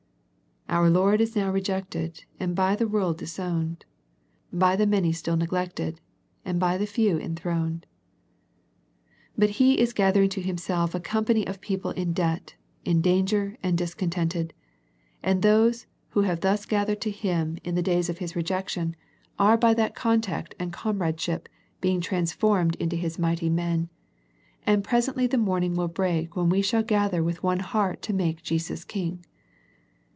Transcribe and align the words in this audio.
"Our 0.69 0.89
Lord 0.89 1.19
is 1.19 1.35
now 1.35 1.51
rejected, 1.51 2.23
And 2.39 2.55
by 2.55 2.77
the 2.77 2.87
world 2.87 3.17
disowned, 3.17 3.83
By 4.53 4.77
the 4.77 4.85
many 4.87 5.11
still 5.11 5.35
neglected, 5.35 5.99
And 6.45 6.61
by 6.61 6.77
the 6.77 6.87
few 6.87 7.19
enthroned." 7.19 7.85
But 9.37 9.49
He 9.59 9.77
is 9.77 9.91
gathering 9.91 10.29
to 10.29 10.41
Himself 10.41 10.95
a 10.95 11.01
company 11.01 11.45
of 11.45 11.59
people 11.59 11.91
in 11.91 12.13
debt, 12.13 12.55
in 12.85 13.01
danger, 13.01 13.57
and 13.61 13.77
discontented, 13.77 14.53
and 15.21 15.41
those 15.41 15.87
who 16.11 16.21
have 16.21 16.39
thus 16.39 16.65
gathered 16.65 17.01
to 17.01 17.11
Him 17.11 17.17
in 17.17 17.17
i8o 17.21 17.27
A 17.27 17.43
First 17.43 17.59
Century 17.59 17.73
Message 17.73 17.75
the 17.83 17.91
days 17.91 18.09
of 18.09 18.17
His 18.19 18.35
rejection 18.37 18.95
are 19.37 19.57
by 19.57 19.73
that 19.73 19.93
contact 19.93 20.55
and 20.57 20.71
comradeship 20.71 21.49
being 21.81 21.99
transformed 21.99 22.75
into 22.77 22.95
His 22.95 23.19
mighty 23.19 23.49
men, 23.49 23.89
and 24.65 24.85
presently 24.85 25.27
the 25.27 25.37
morning 25.37 25.75
will 25.75 25.89
break 25.89 26.37
when 26.37 26.47
we 26.49 26.61
shall 26.61 26.81
gather 26.81 27.21
with 27.21 27.43
one 27.43 27.59
heart 27.59 28.01
to 28.03 28.13
make 28.13 28.41
Jesus 28.41 28.85
King. 28.85 29.25